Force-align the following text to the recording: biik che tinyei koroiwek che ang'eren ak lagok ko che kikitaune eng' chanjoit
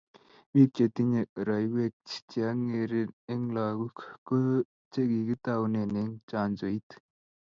biik 0.51 0.69
che 0.75 0.85
tinyei 0.95 1.29
koroiwek 1.33 1.95
che 2.29 2.39
ang'eren 2.51 3.09
ak 3.33 3.41
lagok 3.55 3.97
ko 4.27 4.35
che 4.91 5.01
kikitaune 5.09 5.79
eng' 6.01 6.17
chanjoit 6.29 6.89